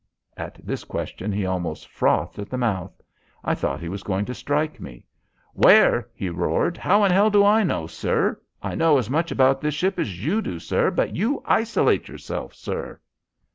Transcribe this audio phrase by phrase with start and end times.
[0.35, 2.99] At this question he almost frothed at the mouth.
[3.43, 5.05] I thought he was going to strike me.
[5.53, 6.75] "Where?" he roared.
[6.75, 8.41] "How in hell do I know, sir?
[8.63, 10.89] I know as much about this ship as you do, sir.
[10.89, 12.99] But you isolate yourself, sir."